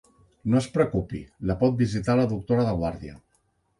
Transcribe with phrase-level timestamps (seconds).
[0.53, 1.21] No es preocupi,
[1.51, 3.15] la pot visitar la doctora de guàrdia.